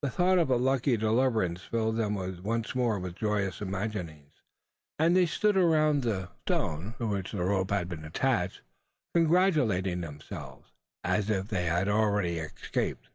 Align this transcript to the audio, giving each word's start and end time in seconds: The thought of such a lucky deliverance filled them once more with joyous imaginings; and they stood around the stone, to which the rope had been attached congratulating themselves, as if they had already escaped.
The 0.00 0.08
thought 0.08 0.38
of 0.38 0.48
such 0.48 0.54
a 0.54 0.62
lucky 0.62 0.96
deliverance 0.96 1.60
filled 1.60 1.98
them 1.98 2.14
once 2.14 2.74
more 2.74 2.98
with 2.98 3.14
joyous 3.14 3.60
imaginings; 3.60 4.40
and 4.98 5.14
they 5.14 5.26
stood 5.26 5.54
around 5.54 6.00
the 6.02 6.30
stone, 6.46 6.94
to 6.96 7.06
which 7.06 7.32
the 7.32 7.44
rope 7.44 7.70
had 7.72 7.86
been 7.90 8.02
attached 8.06 8.62
congratulating 9.14 10.00
themselves, 10.00 10.70
as 11.04 11.28
if 11.28 11.48
they 11.48 11.66
had 11.66 11.88
already 11.90 12.38
escaped. 12.38 13.10